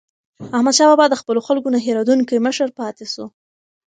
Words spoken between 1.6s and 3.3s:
نه هېریدونکی مشر پاتې سو.